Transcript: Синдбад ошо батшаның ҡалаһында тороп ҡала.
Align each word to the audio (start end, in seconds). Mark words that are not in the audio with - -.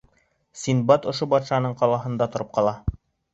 Синдбад 0.61 1.05
ошо 1.11 1.27
батшаның 1.33 1.77
ҡалаһында 1.83 2.29
тороп 2.37 2.51
ҡала. 2.59 2.75